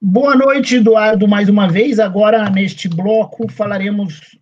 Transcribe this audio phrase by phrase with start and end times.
[0.00, 2.00] Boa noite, Eduardo, mais uma vez.
[2.00, 4.36] Agora, neste bloco, falaremos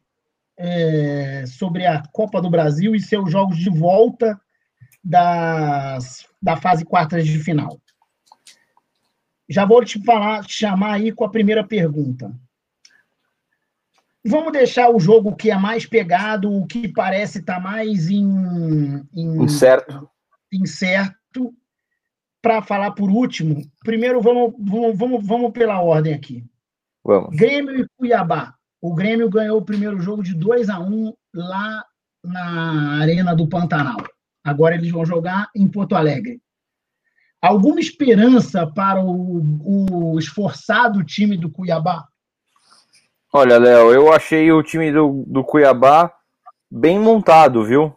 [0.57, 4.41] é, sobre a Copa do Brasil e seus jogos de volta
[5.05, 7.79] das, da fase quartas de final.
[9.47, 12.33] Já vou te falar, chamar aí com a primeira pergunta.
[14.25, 19.07] Vamos deixar o jogo que é mais pegado, o que parece estar tá mais em,
[19.13, 20.09] em, incerto,
[20.51, 21.55] incerto
[22.43, 23.63] para falar por último.
[23.85, 26.45] Primeiro, vamos, vamos, vamos, vamos pela ordem aqui.
[27.05, 27.37] Vamos.
[27.37, 28.55] Grêmio e Cuiabá.
[28.81, 31.85] O Grêmio ganhou o primeiro jogo de 2 a 1 lá
[32.25, 33.99] na Arena do Pantanal.
[34.43, 36.41] Agora eles vão jogar em Porto Alegre.
[37.43, 42.07] Alguma esperança para o, o esforçado time do Cuiabá?
[43.33, 46.13] Olha, Léo, eu achei o time do, do Cuiabá
[46.71, 47.95] bem montado, viu?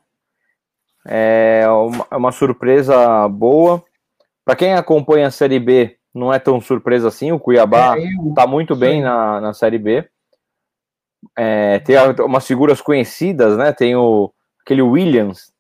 [1.05, 3.83] É uma, é uma surpresa boa.
[4.45, 7.31] Para quem acompanha a Série B, não é tão surpresa assim.
[7.31, 10.07] O Cuiabá está é, muito bem na, na Série B.
[11.37, 13.71] É, tem umas figuras conhecidas, né?
[13.71, 15.51] Tem o, aquele Williams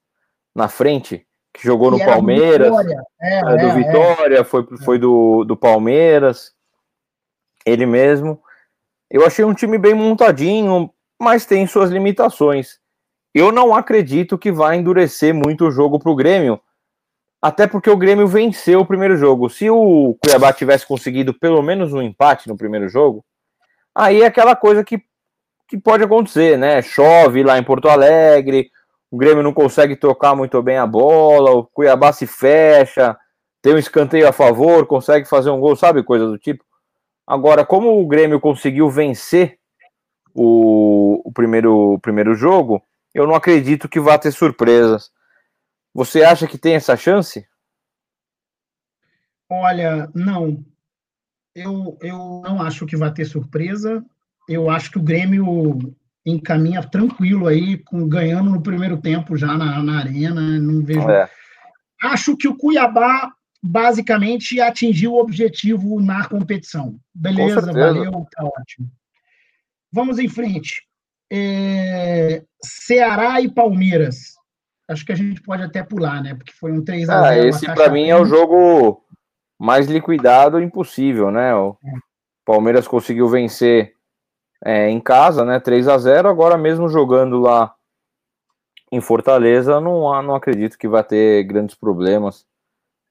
[0.53, 2.69] na frente, que jogou no Palmeiras.
[2.69, 6.53] Do Vitória, é, é, do é, Vitória foi, foi do, do Palmeiras.
[7.65, 8.41] Ele mesmo.
[9.09, 12.79] Eu achei um time bem montadinho, mas tem suas limitações.
[13.33, 16.59] Eu não acredito que vai endurecer muito o jogo para o Grêmio,
[17.43, 19.49] até porque o Grêmio venceu o primeiro jogo.
[19.49, 23.21] Se o Cuiabá tivesse conseguido pelo menos um empate no primeiro jogo,
[23.93, 25.03] aí é aquela coisa que,
[25.67, 26.81] que pode acontecer, né?
[26.81, 28.71] Chove lá em Porto Alegre,
[29.11, 33.13] o Grêmio não consegue tocar muito bem a bola, o Cuiabá se fecha,
[33.61, 36.01] tem um escanteio a favor, consegue fazer um gol, sabe?
[36.01, 36.63] Coisa do tipo.
[37.27, 39.59] Agora, como o Grêmio conseguiu vencer
[40.33, 42.81] o, o, primeiro, o primeiro jogo,
[43.13, 45.11] eu não acredito que vá ter surpresas.
[45.93, 47.45] Você acha que tem essa chance?
[49.49, 50.65] Olha, não.
[51.55, 54.03] Eu, eu não acho que vai ter surpresa.
[54.49, 55.95] Eu acho que o Grêmio
[56.25, 60.41] encaminha tranquilo aí, com, ganhando no primeiro tempo já na, na arena.
[60.59, 61.07] Não vejo.
[61.09, 61.29] É.
[62.01, 63.31] Acho que o Cuiabá
[63.61, 66.99] basicamente atingiu o objetivo na competição.
[67.13, 68.91] Beleza, valeu, tá ótimo.
[69.91, 70.87] Vamos em frente.
[71.31, 72.43] É...
[72.61, 74.33] Ceará e Palmeiras.
[74.87, 76.35] Acho que a gente pode até pular, né?
[76.35, 79.03] Porque foi um 3 a 0 ah, Esse para mim é o jogo
[79.59, 81.55] mais liquidado impossível, né?
[81.55, 81.91] O é.
[82.45, 83.93] Palmeiras conseguiu vencer
[84.63, 85.59] é, em casa, né?
[85.59, 87.73] 3 a 0 Agora mesmo jogando lá
[88.91, 92.45] em Fortaleza, não, não acredito que vai ter grandes problemas.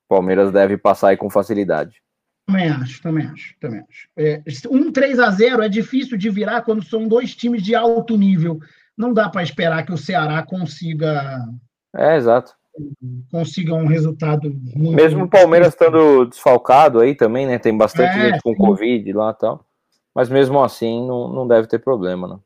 [0.08, 2.00] Palmeiras deve passar aí com facilidade.
[2.46, 4.08] Também acho, também acho, também acho.
[4.16, 8.16] É, um 3 a 0 é difícil de virar quando são dois times de alto
[8.16, 8.60] nível.
[8.97, 11.44] Não dá para esperar que o Ceará consiga.
[11.94, 12.54] É, exato.
[13.30, 17.58] Consiga um resultado muito Mesmo o Palmeiras estando desfalcado aí também, né?
[17.58, 18.56] Tem bastante é, gente com sim.
[18.56, 19.66] Covid lá e tal.
[20.14, 22.38] Mas mesmo assim, não, não deve ter problema, né?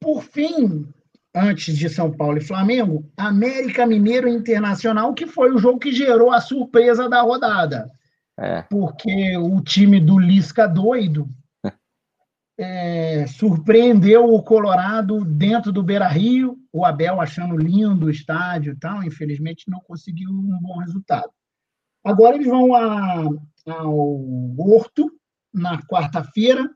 [0.00, 0.86] Por fim,
[1.34, 6.30] antes de São Paulo e Flamengo, América Mineiro Internacional, que foi o jogo que gerou
[6.30, 7.90] a surpresa da rodada.
[8.38, 8.62] É.
[8.70, 11.28] Porque o time do Lisca doido
[12.58, 18.76] é, surpreendeu o Colorado dentro do Beira Rio, o Abel achando lindo o estádio e
[18.76, 21.30] tal, infelizmente não conseguiu um bom resultado.
[22.02, 23.24] Agora eles vão a,
[23.66, 25.10] ao Horto
[25.52, 26.70] na quarta-feira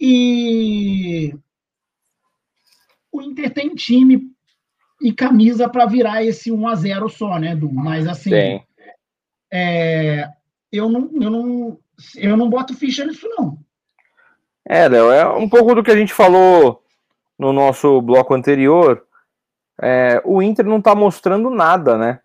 [0.00, 1.34] e
[3.10, 4.30] o Inter tem time
[5.02, 7.72] e camisa para virar esse 1 a 0 só, né, Du?
[7.72, 8.30] Mas assim,
[9.52, 10.28] é,
[10.70, 11.80] eu não, eu não,
[12.16, 13.58] eu não boto ficha nisso não.
[14.70, 16.82] É, Léo, é um pouco do que a gente falou
[17.38, 19.02] no nosso bloco anterior.
[19.80, 22.20] É, o Inter não está mostrando nada, né?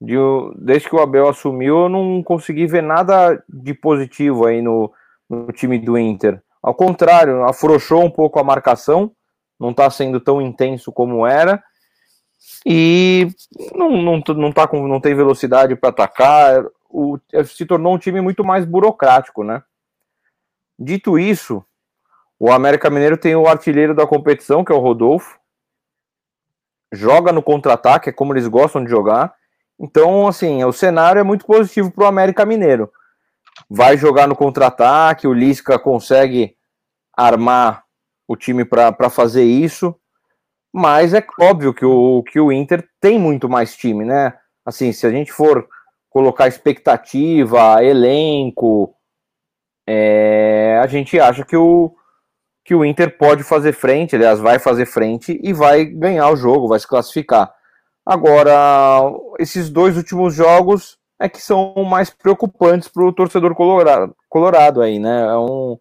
[0.00, 0.14] De,
[0.56, 4.90] desde que o Abel assumiu, eu não consegui ver nada de positivo aí no,
[5.28, 6.42] no time do Inter.
[6.62, 9.12] Ao contrário, afrouxou um pouco a marcação,
[9.60, 11.62] não está sendo tão intenso como era
[12.64, 13.28] e
[13.74, 16.64] não, não, não, tá com, não tem velocidade para atacar.
[16.88, 19.62] O, se tornou um time muito mais burocrático, né?
[20.78, 21.64] Dito isso,
[22.38, 25.38] o América Mineiro tem o artilheiro da competição, que é o Rodolfo.
[26.92, 29.34] Joga no contra-ataque, é como eles gostam de jogar.
[29.78, 32.90] Então, assim, o cenário é muito positivo para o América Mineiro.
[33.68, 36.56] Vai jogar no contra-ataque, o Lisca consegue
[37.16, 37.84] armar
[38.28, 39.96] o time para fazer isso,
[40.72, 44.34] mas é óbvio que o, que o Inter tem muito mais time, né?
[44.64, 45.66] Assim, se a gente for
[46.08, 48.94] colocar expectativa, elenco,
[49.90, 51.94] é, a gente acha que o,
[52.62, 56.68] que o Inter pode fazer frente, aliás, vai fazer frente e vai ganhar o jogo,
[56.68, 57.50] vai se classificar.
[58.04, 59.00] Agora,
[59.38, 64.98] esses dois últimos jogos é que são mais preocupantes para o torcedor colorado, colorado aí,
[64.98, 65.22] né?
[65.22, 65.80] É um, o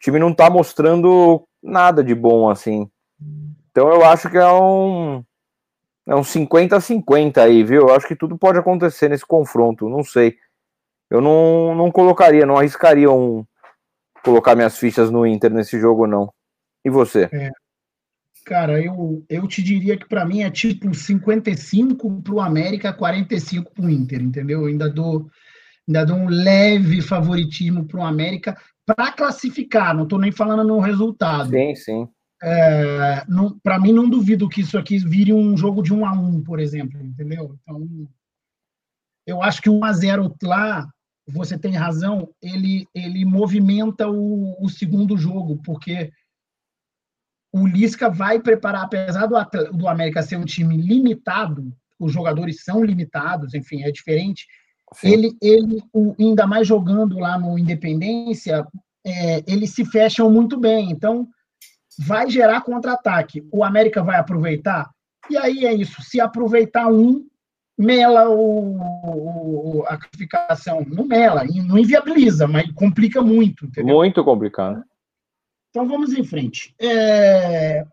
[0.00, 2.88] time não está mostrando nada de bom assim.
[3.72, 5.24] Então eu acho que é um
[6.06, 7.88] é um 50-50 aí, viu?
[7.88, 10.36] Eu acho que tudo pode acontecer nesse confronto, não sei.
[11.10, 13.44] Eu não, não colocaria, não arriscaria um
[14.22, 16.32] colocar minhas fichas no Inter nesse jogo, não.
[16.84, 17.28] E você?
[17.32, 17.50] É.
[18.44, 23.72] Cara, eu, eu te diria que para mim é tipo 55 para o América, 45
[23.72, 24.62] para o Inter, entendeu?
[24.62, 25.30] Eu ainda dou,
[25.86, 30.80] ainda dou um leve favoritismo para o América para classificar, não estou nem falando no
[30.80, 31.50] resultado.
[31.50, 32.08] Sim, sim.
[32.42, 33.24] É,
[33.62, 36.58] para mim, não duvido que isso aqui vire um jogo de 1 a 1 por
[36.58, 37.56] exemplo, entendeu?
[37.62, 37.86] Então,
[39.26, 40.88] eu acho que 1 a 0 lá,
[41.30, 46.12] você tem razão, ele, ele movimenta o, o segundo jogo, porque
[47.52, 49.36] o Lisca vai preparar, apesar do,
[49.76, 54.46] do América ser um time limitado, os jogadores são limitados, enfim, é diferente.
[54.94, 55.08] Sim.
[55.08, 58.66] Ele, ele o, ainda mais jogando lá no Independência,
[59.04, 60.90] é, eles se fecham muito bem.
[60.90, 61.28] Então,
[61.98, 63.46] vai gerar contra-ataque.
[63.52, 64.90] O América vai aproveitar?
[65.28, 66.02] E aí é isso.
[66.02, 67.26] Se aproveitar um,
[67.80, 70.84] mela o, a classificação.
[70.86, 73.66] Não mela, não inviabiliza, mas complica muito.
[73.66, 73.96] Entendeu?
[73.96, 74.82] Muito complicado.
[75.70, 76.74] Então vamos em frente.
[76.80, 77.84] É...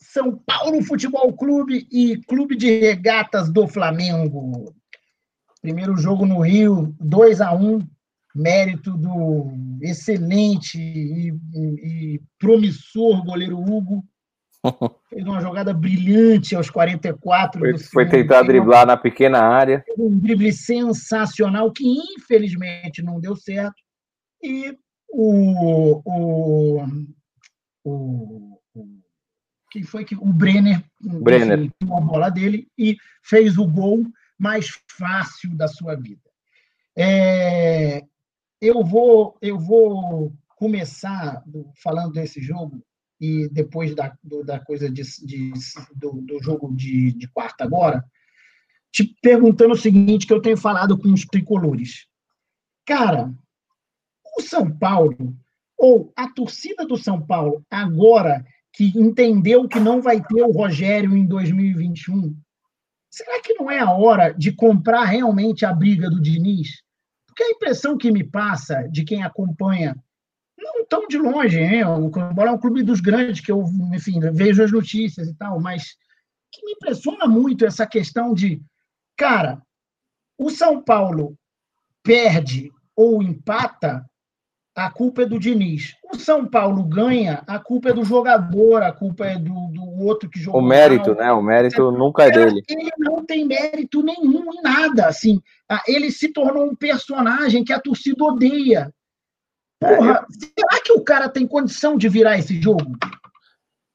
[0.00, 4.74] São Paulo Futebol Clube e Clube de Regatas do Flamengo.
[5.60, 7.80] Primeiro jogo no Rio, 2 a 1
[8.34, 9.50] mérito do
[9.82, 14.04] excelente e, e promissor goleiro Hugo.
[15.08, 17.60] Fez uma jogada brilhante aos 44.
[17.60, 19.84] Foi, foi tentar driblar na pequena área.
[19.98, 23.76] Um drible sensacional que infelizmente não deu certo.
[24.42, 24.76] E
[25.10, 26.86] o, o,
[27.84, 28.98] o, o
[29.70, 31.70] quem foi que o Brenner, Brenner.
[31.82, 34.04] a bola dele e fez o gol
[34.38, 36.22] mais fácil da sua vida.
[36.96, 38.02] É,
[38.60, 41.42] eu vou eu vou começar
[41.82, 42.82] falando desse jogo
[43.20, 45.52] e depois da, do, da coisa de, de
[45.94, 48.04] do, do, jogo de, de quarta agora,
[48.92, 52.06] te perguntando o seguinte que eu tenho falado com os tricolores.
[52.86, 53.32] Cara,
[54.36, 55.36] o São Paulo,
[55.76, 61.16] ou a torcida do São Paulo, agora que entendeu que não vai ter o Rogério
[61.16, 62.36] em 2021,
[63.10, 66.82] será que não é a hora de comprar realmente a briga do Diniz?
[67.26, 69.96] Porque a impressão que me passa de quem acompanha,
[70.58, 71.84] não tão de longe, hein?
[71.84, 73.64] o Bola é um clube dos grandes, que eu,
[73.94, 75.96] enfim, vejo as notícias e tal, mas
[76.50, 78.60] que me impressiona muito essa questão de,
[79.16, 79.62] cara,
[80.36, 81.36] o São Paulo
[82.02, 84.04] perde ou empata
[84.78, 85.94] a culpa é do Diniz.
[86.04, 90.30] O São Paulo ganha, a culpa é do jogador, a culpa é do, do outro
[90.30, 90.60] que jogou.
[90.60, 91.16] O mérito, mal.
[91.16, 91.32] né?
[91.32, 92.62] O mérito nunca é dele.
[92.68, 95.08] Ele não tem mérito nenhum em nada.
[95.08, 95.40] Assim,
[95.86, 98.94] ele se tornou um personagem que a torcida odeia.
[99.80, 102.96] Porra, é, será que o cara tem condição de virar esse jogo?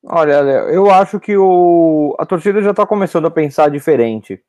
[0.06, 0.33] Olha,
[0.69, 4.41] eu acho que o, a torcida já está começando a pensar diferente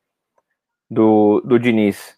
[0.89, 2.15] do, do Diniz.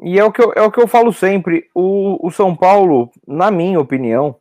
[0.00, 3.10] E é o que eu, é o que eu falo sempre: o, o São Paulo,
[3.26, 4.38] na minha opinião,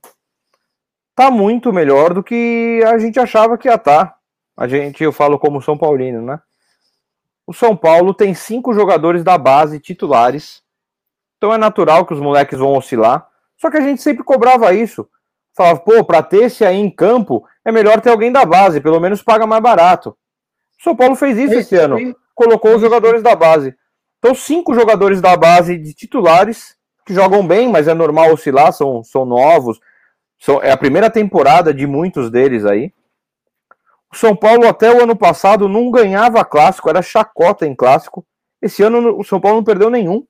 [1.16, 4.06] tá muito melhor do que a gente achava que ia estar.
[4.06, 4.16] Tá.
[4.58, 6.40] A gente, eu falo como São Paulino, né?
[7.48, 10.62] O São Paulo tem cinco jogadores da base titulares.
[11.38, 13.28] Então é natural que os moleques vão oscilar.
[13.62, 15.08] Só que a gente sempre cobrava isso.
[15.56, 19.00] Falava, pô, pra ter esse aí em campo, é melhor ter alguém da base, pelo
[19.00, 20.18] menos paga mais barato.
[20.80, 22.16] O São Paulo fez isso esse, esse ano.
[22.34, 23.76] Colocou os jogadores da base.
[24.18, 26.76] Então, cinco jogadores da base de titulares
[27.06, 29.80] que jogam bem, mas é normal oscilar, são, são novos.
[30.40, 32.92] São, é a primeira temporada de muitos deles aí.
[34.12, 38.26] O São Paulo, até o ano passado, não ganhava clássico, era chacota em clássico.
[38.60, 40.26] Esse ano o São Paulo não perdeu nenhum.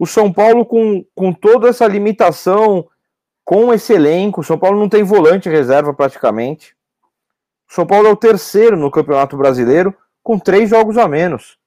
[0.00, 2.88] O São Paulo, com, com toda essa limitação,
[3.44, 6.74] com esse elenco, o São Paulo não tem volante reserva praticamente.
[7.70, 11.58] O São Paulo é o terceiro no Campeonato Brasileiro, com três jogos a menos.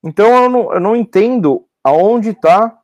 [0.00, 2.78] Então eu não, eu não entendo aonde está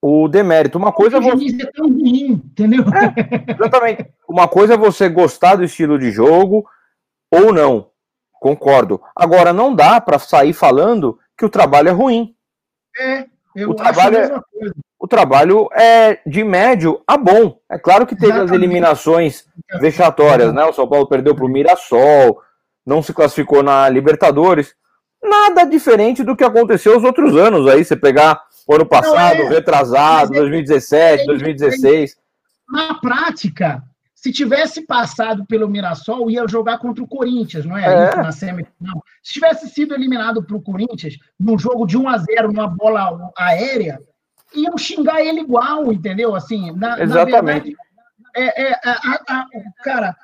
[0.00, 0.78] o demérito.
[0.78, 1.62] Uma coisa é você...
[1.62, 2.84] é tão ruim, entendeu?
[2.84, 4.10] É, exatamente.
[4.26, 6.66] Uma coisa é você gostar do estilo de jogo
[7.30, 7.90] ou não.
[8.40, 8.98] Concordo.
[9.14, 12.34] Agora não dá para sair falando que o trabalho é ruim.
[12.98, 14.40] É, eu o trabalho é,
[14.98, 17.58] o trabalho é de médio a bom.
[17.68, 18.50] É claro que teve Exatamente.
[18.50, 19.44] as eliminações
[19.80, 20.64] vexatórias, né?
[20.64, 22.40] O São Paulo perdeu para o Mirassol,
[22.86, 24.74] não se classificou na Libertadores.
[25.22, 27.84] Nada diferente do que aconteceu os outros anos aí.
[27.84, 32.16] Você pegar o ano passado, é, retrasado, 2017, 2016.
[32.68, 33.82] Na prática,
[34.22, 38.12] se tivesse passado pelo Mirassol, ia jogar contra o Corinthians, não é?
[38.12, 38.14] é.
[38.14, 39.02] na semifinal.
[39.20, 43.32] Se tivesse sido eliminado para o Corinthians, num jogo de 1 a 0 numa bola
[43.36, 44.00] aérea,
[44.54, 46.36] iam xingar ele igual, entendeu?
[46.36, 47.32] Assim, na, Exatamente.
[47.32, 47.76] Na verdade,
[48.36, 49.46] é, é, a, a,
[49.82, 50.16] cara,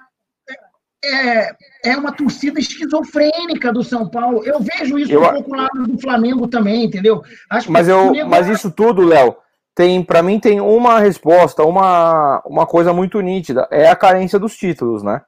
[1.04, 4.44] é, é uma torcida esquizofrênica do São Paulo.
[4.44, 7.20] Eu vejo isso eu, um pouco lá do Flamengo também, entendeu?
[7.50, 9.36] Acho mas, eu, mas isso tudo, Léo,
[9.78, 14.56] tem para mim tem uma resposta, uma, uma coisa muito nítida, é a carência dos
[14.56, 15.22] títulos, né?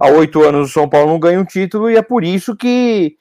[0.00, 3.16] Há oito anos o São Paulo não ganha um título e é por isso que,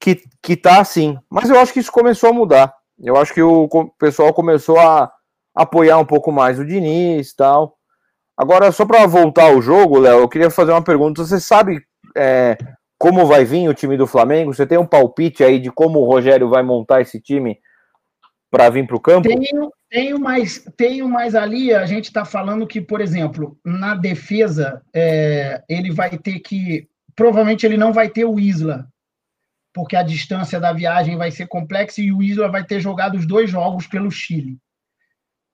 [0.00, 1.16] que, que tá assim.
[1.30, 2.74] Mas eu acho que isso começou a mudar.
[2.98, 3.68] Eu acho que o
[4.00, 5.12] pessoal começou a
[5.54, 7.76] apoiar um pouco mais o Diniz e tal.
[8.36, 11.24] Agora, só para voltar ao jogo, Léo, eu queria fazer uma pergunta.
[11.24, 11.80] Você sabe
[12.16, 12.58] é,
[12.98, 14.52] como vai vir o time do Flamengo?
[14.52, 17.60] Você tem um palpite aí de como o Rogério vai montar esse time
[18.50, 19.28] para vir para o campo?
[19.28, 21.74] Tenho, tenho, mas tenho mais ali.
[21.74, 26.88] A gente está falando que, por exemplo, na defesa, é, ele vai ter que.
[27.14, 28.88] Provavelmente ele não vai ter o Isla,
[29.74, 33.26] porque a distância da viagem vai ser complexa e o Isla vai ter jogado os
[33.26, 34.58] dois jogos pelo Chile.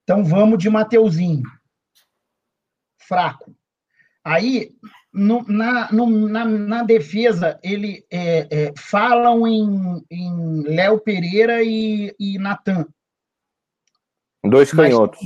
[0.05, 1.43] Então vamos de Mateuzinho.
[3.09, 3.57] Fraco.
[4.25, 4.71] Aí,
[5.13, 12.15] no, na, no, na, na, defesa, ele é, é, falam em, em Léo Pereira e,
[12.19, 12.87] e Natan.
[14.49, 15.21] Dois canhotos.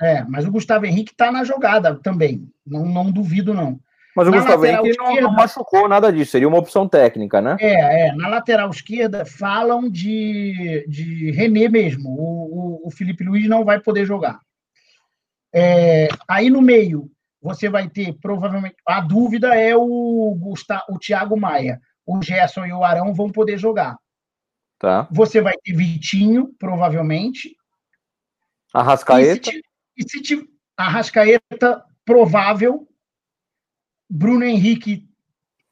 [0.00, 2.48] é, mas o Gustavo Henrique está na jogada também.
[2.66, 3.80] Não, não duvido, não.
[4.14, 7.40] Mas o na Gustavo Henrique esquerda, não, não, machucou nada disso, seria uma opção técnica,
[7.40, 7.56] né?
[7.60, 8.12] É, é.
[8.12, 12.10] Na lateral esquerda falam de, de René mesmo.
[12.10, 14.40] O, o, o Felipe Luiz não vai poder jogar.
[15.54, 18.76] É, aí no meio, você vai ter provavelmente.
[18.86, 21.80] A dúvida é o, Gustavo, o Thiago Maia.
[22.06, 23.96] O Gerson e o Arão vão poder jogar.
[24.78, 25.08] Tá.
[25.10, 27.54] Você vai ter Vitinho, provavelmente.
[28.72, 29.50] Arrascaeta.
[29.96, 32.88] E se, Arrascaeta, provável.
[34.08, 35.08] Bruno Henrique,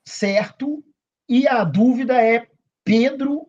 [0.07, 0.83] certo.
[1.29, 2.49] E a dúvida é
[2.85, 3.47] Pedro,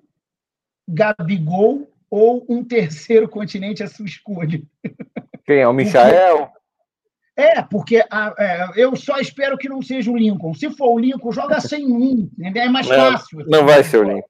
[0.87, 4.61] Gabigol ou um terceiro continente a sua escolha.
[5.45, 5.67] Quem é?
[5.67, 6.51] O Michael?
[7.35, 10.53] É, porque a, é, eu só espero que não seja o Lincoln.
[10.53, 12.29] Se for o Lincoln, joga sem mim.
[12.39, 13.39] É mais fácil.
[13.39, 14.27] Não, não vai ser o Lincoln.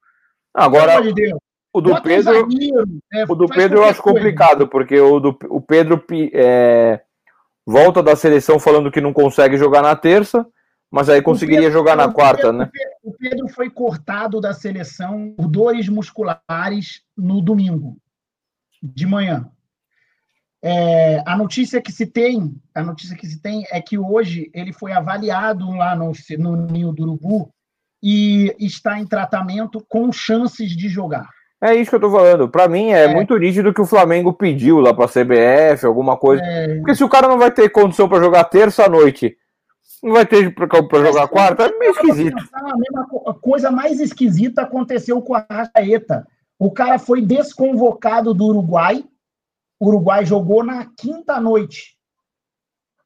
[0.53, 1.33] Agora, de
[1.73, 4.19] o do Pedro, um zagueiro, é, o do Pedro eu acho coisa.
[4.19, 7.01] complicado, porque o, do, o Pedro é,
[7.65, 10.45] volta da seleção falando que não consegue jogar na terça,
[10.91, 12.69] mas aí conseguiria Pedro, jogar na quarta, Pedro, né?
[13.01, 17.97] O Pedro foi cortado da seleção por dores musculares no domingo,
[18.83, 19.49] de manhã.
[20.63, 24.73] É, a notícia que se tem, a notícia que se tem é que hoje ele
[24.73, 27.51] foi avaliado lá no, no Ninho do Urubu
[28.03, 31.29] e está em tratamento com chances de jogar.
[31.61, 32.49] É isso que eu tô falando.
[32.49, 36.17] Para mim é, é, muito nítido que o Flamengo pediu lá para a CBF, alguma
[36.17, 36.41] coisa.
[36.43, 36.75] É...
[36.77, 39.37] Porque se o cara não vai ter condição para jogar terça à noite,
[40.01, 42.35] não vai ter para jogar quarta, é meio esquisito.
[42.53, 43.07] A mesma
[43.39, 46.25] coisa mais esquisita aconteceu com a Rascaeta.
[46.57, 49.03] O cara foi desconvocado do Uruguai
[49.81, 51.95] o Uruguai jogou na quinta noite.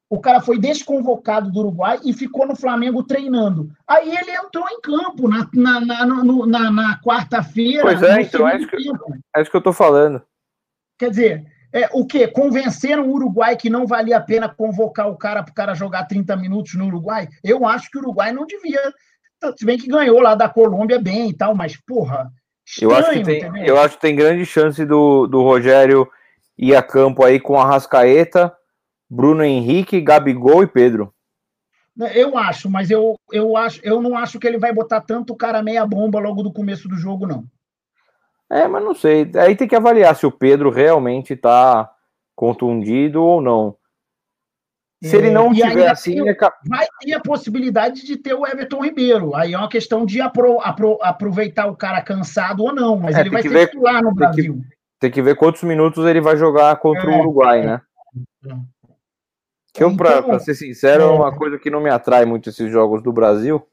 [0.08, 3.70] O cara foi desconvocado do Uruguai e ficou no Flamengo treinando.
[3.86, 7.82] Aí ele entrou em campo na, na, na, na, na quarta-feira.
[7.82, 10.22] Pois é, então é isso, que, é isso que eu estou falando.
[10.96, 12.28] Quer dizer, é, o quê?
[12.28, 16.04] Convenceram o Uruguai que não valia a pena convocar o cara para o cara jogar
[16.04, 17.28] 30 minutos no Uruguai?
[17.42, 18.80] Eu acho que o Uruguai não devia.
[19.58, 22.32] Se bem que ganhou lá da Colômbia bem e tal, mas, porra.
[22.66, 26.08] Estranho, eu, acho que tem, eu acho que tem grande chance do, do Rogério
[26.56, 28.52] ir a campo aí com Arrascaeta,
[29.08, 31.12] Bruno Henrique, Gabigol e Pedro.
[32.14, 35.62] Eu acho, mas eu, eu, acho, eu não acho que ele vai botar tanto cara
[35.62, 37.44] meia bomba logo do começo do jogo, não.
[38.50, 39.30] É, mas não sei.
[39.36, 41.90] Aí tem que avaliar se o Pedro realmente está
[42.34, 43.76] contundido ou não.
[45.02, 46.22] Se ele não é, tiver assim.
[46.22, 46.36] Tem, é...
[46.66, 49.34] Vai ter a possibilidade de ter o Everton Ribeiro.
[49.34, 52.96] Aí é uma questão de apro, apro, aproveitar o cara cansado ou não.
[52.96, 54.54] Mas é, ele vai ser ver, titular no Brasil.
[54.54, 57.80] Que, tem que ver quantos minutos ele vai jogar contra é, o Uruguai, né?
[59.82, 62.70] Eu, pra, então, pra, ser sincero, é uma coisa que não me atrai muito esses
[62.70, 63.66] jogos do Brasil.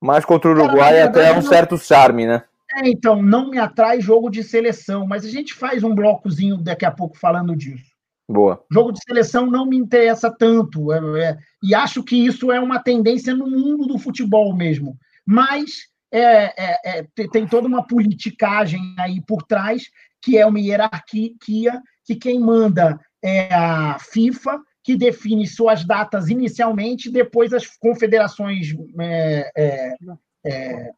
[0.00, 2.44] Mas contra o Uruguai Cara, até é um certo charme, né?
[2.76, 6.84] É, então, não me atrai jogo de seleção, mas a gente faz um blocozinho daqui
[6.84, 7.90] a pouco falando disso.
[8.28, 8.64] Boa.
[8.70, 10.92] Jogo de seleção não me interessa tanto.
[10.92, 14.96] É, é, e acho que isso é uma tendência no mundo do futebol mesmo.
[15.26, 19.84] Mas é, é, é, tem toda uma politicagem aí por trás,
[20.22, 27.10] que é uma hierarquia, que quem manda é a FIFA, que define suas datas inicialmente,
[27.10, 29.94] depois as confederações é, é,
[30.46, 30.90] é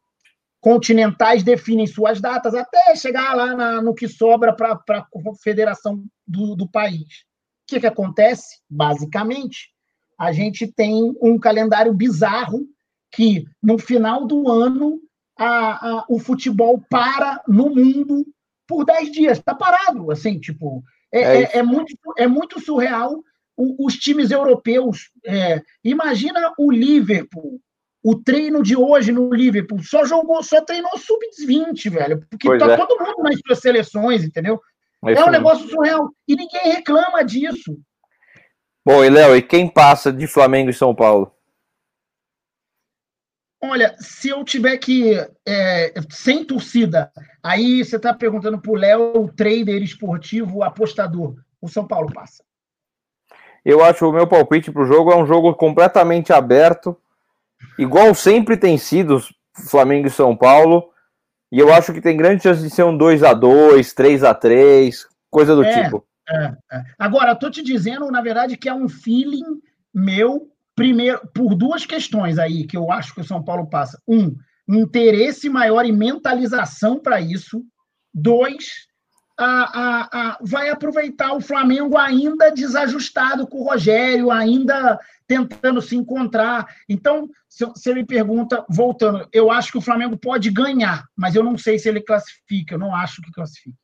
[0.60, 6.54] continentais definem suas datas, até chegar lá na, no que sobra para a confederação do,
[6.54, 7.02] do país.
[7.02, 8.60] O que, que acontece?
[8.70, 9.70] Basicamente,
[10.16, 12.64] a gente tem um calendário bizarro
[13.10, 15.00] que no final do ano
[15.36, 18.24] a, a, o futebol para no mundo
[18.66, 23.22] por 10 dias, está parado, assim, tipo, é, é, é, é, muito, é muito surreal
[23.56, 25.10] os times europeus.
[25.26, 27.60] É, imagina o Liverpool,
[28.02, 32.72] o treino de hoje no Liverpool, só jogou, só treinou sub-20, velho, porque pois tá
[32.72, 32.76] é.
[32.76, 34.60] todo mundo nas suas seleções, entendeu?
[35.04, 36.08] É, é um negócio surreal.
[36.26, 37.78] E ninguém reclama disso.
[38.84, 41.32] Bom, e Léo, e quem passa de Flamengo e São Paulo?
[43.64, 45.14] Olha, se eu tiver que.
[45.46, 51.36] É, sem torcida, aí você está perguntando para o Léo, o trader esportivo, o apostador.
[51.60, 52.42] O São Paulo passa.
[53.64, 56.98] Eu acho o meu palpite para o jogo é um jogo completamente aberto,
[57.78, 59.22] igual sempre tem sido
[59.70, 60.90] Flamengo e São Paulo.
[61.52, 64.34] E eu acho que tem grande chance de ser um 2 a 2 3 a
[64.34, 66.04] 3 coisa do é, tipo.
[66.28, 66.82] É, é.
[66.98, 69.62] Agora, estou te dizendo, na verdade, que é um feeling
[69.94, 74.00] meu Primeiro, por duas questões aí que eu acho que o São Paulo passa.
[74.08, 74.34] Um,
[74.68, 77.62] interesse maior e mentalização para isso.
[78.14, 78.86] Dois,
[79.38, 85.96] a, a, a, vai aproveitar o Flamengo ainda desajustado com o Rogério, ainda tentando se
[85.96, 86.66] encontrar.
[86.88, 91.42] Então, se você me pergunta, voltando, eu acho que o Flamengo pode ganhar, mas eu
[91.42, 93.76] não sei se ele classifica, eu não acho que classifica.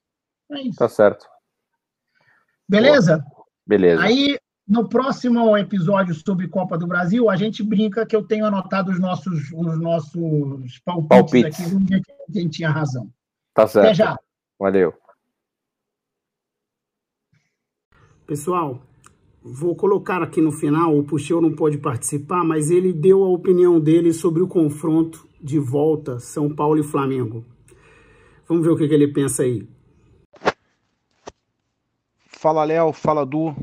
[0.52, 0.78] É isso.
[0.78, 1.26] Tá certo.
[2.68, 3.18] Beleza?
[3.18, 3.38] Boa.
[3.66, 4.02] Beleza.
[4.02, 8.92] Aí, no próximo episódio sobre Copa do Brasil, a gente brinca que eu tenho anotado
[8.92, 11.60] os nossos, os nossos palpites, palpites.
[11.60, 13.10] aqui, vamos ver quem tinha razão.
[13.54, 13.87] Tá certo.
[13.87, 14.18] Até já.
[14.58, 14.92] Valeu.
[18.26, 18.82] Pessoal,
[19.42, 23.80] vou colocar aqui no final, o Puxeu não pode participar, mas ele deu a opinião
[23.80, 27.42] dele sobre o confronto de volta São Paulo e Flamengo.
[28.46, 29.66] Vamos ver o que, que ele pensa aí.
[32.26, 32.92] Fala, Léo.
[32.92, 33.54] Fala, Du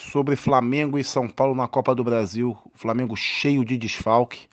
[0.00, 2.56] sobre Flamengo e São Paulo na Copa do Brasil.
[2.74, 4.48] Flamengo cheio de desfalque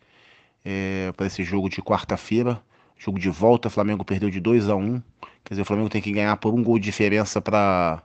[0.63, 2.61] é, para esse jogo de quarta-feira.
[2.97, 5.01] Jogo de volta, Flamengo perdeu de 2 a 1 um.
[5.43, 8.01] Quer dizer, o Flamengo tem que ganhar por um gol de diferença para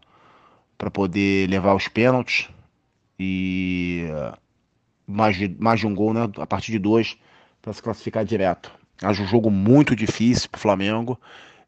[0.92, 2.48] poder levar os pênaltis.
[3.18, 4.06] E
[5.06, 6.28] mais de, mais de um gol, né?
[6.38, 7.16] A partir de dois,
[7.60, 8.70] para se classificar direto.
[9.02, 11.18] Acho um jogo muito difícil para o Flamengo.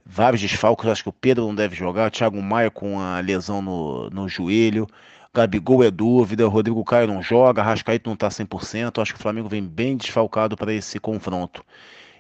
[0.07, 2.09] Vários desfalques, acho que o Pedro não deve jogar.
[2.09, 4.87] O Thiago Maia com a lesão no, no joelho.
[5.35, 9.03] Gabigol é dúvida, Rodrigo Caio não joga, Rascaíto não está 100%.
[9.03, 11.65] Acho que o Flamengo vem bem desfalcado para esse confronto.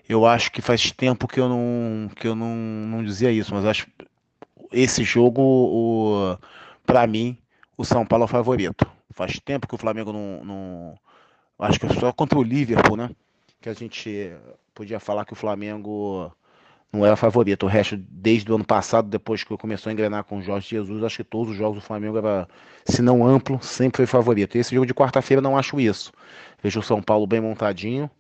[0.08, 3.64] Eu acho que faz tempo que eu não, que eu não, não dizia isso, mas
[3.64, 3.86] acho
[4.72, 6.36] esse jogo,
[6.84, 7.38] para mim,
[7.78, 8.84] o São Paulo é o favorito.
[9.10, 10.98] Faz tempo que o Flamengo não, não.
[11.56, 13.10] Acho que é só contra o Liverpool, né?
[13.60, 14.32] Que a gente
[14.74, 16.32] podia falar que o Flamengo
[16.94, 17.66] não era favorito.
[17.66, 21.02] O resto, desde o ano passado, depois que começou a engrenar com o Jorge Jesus,
[21.02, 22.48] acho que todos os jogos do Flamengo era,
[22.84, 24.56] se não amplo, sempre foi favorito.
[24.56, 26.12] E esse jogo de quarta-feira não acho isso.
[26.62, 28.10] Vejo o São Paulo bem montadinho,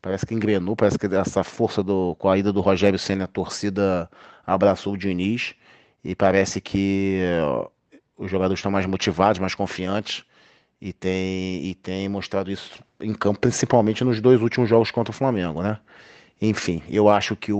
[0.00, 3.28] parece que engrenou, parece que essa força do, com a ida do Rogério Senna, a
[3.28, 4.08] torcida
[4.46, 5.54] abraçou o Diniz,
[6.02, 7.20] e parece que
[8.16, 10.24] os jogadores estão mais motivados, mais confiantes,
[10.80, 15.14] e tem, e tem mostrado isso em campo, principalmente nos dois últimos jogos contra o
[15.14, 15.78] Flamengo, né?
[16.40, 17.58] Enfim, eu acho que o,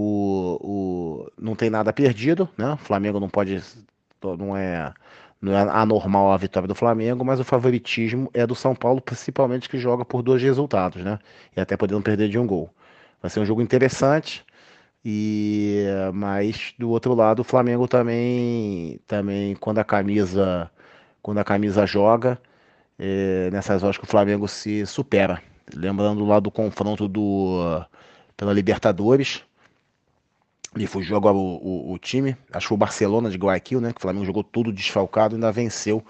[0.60, 2.72] o não tem nada perdido, né?
[2.74, 3.62] O Flamengo não pode
[4.38, 4.92] não é
[5.40, 9.68] não é anormal a vitória do Flamengo, mas o favoritismo é do São Paulo, principalmente
[9.68, 11.18] que joga por dois resultados, né?
[11.56, 12.70] E até podendo perder de um gol.
[13.22, 14.44] Vai ser um jogo interessante.
[15.04, 20.70] E mas do outro lado, o Flamengo também também quando a camisa
[21.22, 22.40] quando a camisa joga,
[22.98, 25.42] é, nessas horas que o Flamengo se supera.
[25.74, 27.84] Lembrando lá do confronto do
[28.40, 29.42] pela Libertadores.
[30.74, 32.34] E fugiu agora o, o, o, time.
[32.50, 33.92] Acho que foi o Barcelona de Guayaquil, né?
[33.92, 36.02] Que o Flamengo jogou tudo desfalcado e ainda venceu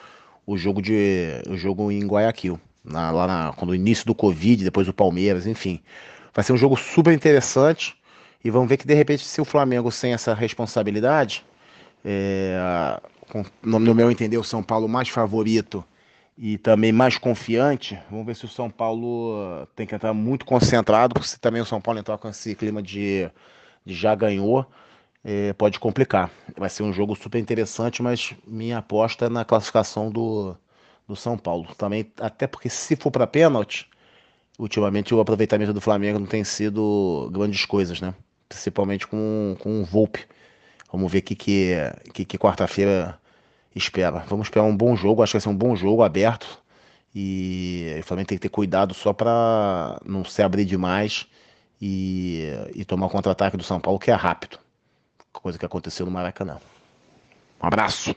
[0.47, 2.61] o jogo, de, o jogo em Guayaquil.
[2.85, 5.81] Na, lá na, quando o início do Covid, depois o Palmeiras, enfim.
[6.33, 7.97] Vai ser um jogo super interessante.
[8.45, 11.45] E vamos ver que de repente, se o Flamengo sem essa responsabilidade,
[12.05, 15.85] é, com, no meu entender, o São Paulo mais favorito
[16.43, 17.99] e também mais confiante.
[18.11, 21.67] Vamos ver se o São Paulo tem que entrar muito concentrado, porque se também o
[21.67, 23.31] São Paulo entrar com esse clima de,
[23.85, 24.65] de já ganhou,
[25.23, 26.31] é, pode complicar.
[26.57, 30.57] Vai ser um jogo super interessante, mas minha aposta é na classificação do,
[31.07, 31.75] do São Paulo.
[31.75, 33.87] Também, até porque se for para pênalti,
[34.59, 38.15] ultimamente o aproveitamento do Flamengo não tem sido grandes coisas, né?
[38.49, 40.27] Principalmente com, com o Volpe.
[40.91, 41.75] Vamos ver o que, que,
[42.15, 43.20] que, que quarta-feira
[43.75, 44.25] espera.
[44.29, 46.61] Vamos esperar um bom jogo, acho que vai ser um bom jogo aberto.
[47.15, 51.27] E o Flamengo tem que ter cuidado só para não se abrir demais
[51.81, 54.59] e, e tomar o contra-ataque do São Paulo, que é rápido.
[55.33, 56.59] Coisa que aconteceu no Maracanã.
[57.63, 58.15] Um abraço.